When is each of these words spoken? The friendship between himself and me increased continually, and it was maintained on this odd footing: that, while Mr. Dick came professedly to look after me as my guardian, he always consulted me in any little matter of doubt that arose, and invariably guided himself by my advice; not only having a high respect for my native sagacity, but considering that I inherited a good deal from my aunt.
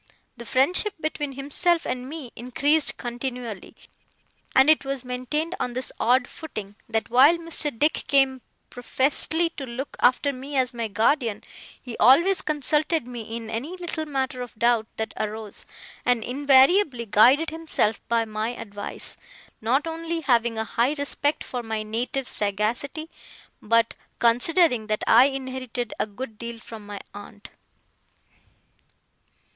The 0.35 0.47
friendship 0.47 0.95
between 0.99 1.33
himself 1.33 1.85
and 1.85 2.09
me 2.09 2.31
increased 2.35 2.97
continually, 2.97 3.75
and 4.55 4.67
it 4.67 4.83
was 4.83 5.05
maintained 5.05 5.53
on 5.59 5.73
this 5.73 5.91
odd 5.99 6.27
footing: 6.27 6.73
that, 6.89 7.11
while 7.11 7.37
Mr. 7.37 7.69
Dick 7.77 8.05
came 8.07 8.41
professedly 8.71 9.51
to 9.57 9.65
look 9.67 9.95
after 9.99 10.33
me 10.33 10.55
as 10.57 10.73
my 10.73 10.87
guardian, 10.87 11.43
he 11.79 11.95
always 11.97 12.41
consulted 12.41 13.05
me 13.05 13.21
in 13.35 13.51
any 13.51 13.77
little 13.77 14.07
matter 14.07 14.41
of 14.41 14.55
doubt 14.57 14.87
that 14.97 15.13
arose, 15.17 15.67
and 16.03 16.23
invariably 16.23 17.05
guided 17.05 17.51
himself 17.51 18.01
by 18.07 18.25
my 18.25 18.55
advice; 18.55 19.17
not 19.61 19.85
only 19.85 20.21
having 20.21 20.57
a 20.57 20.63
high 20.63 20.93
respect 20.93 21.43
for 21.43 21.61
my 21.61 21.83
native 21.83 22.27
sagacity, 22.27 23.07
but 23.61 23.93
considering 24.17 24.87
that 24.87 25.03
I 25.05 25.25
inherited 25.25 25.93
a 25.99 26.07
good 26.07 26.39
deal 26.39 26.57
from 26.57 26.87
my 26.87 27.01
aunt. 27.13 27.51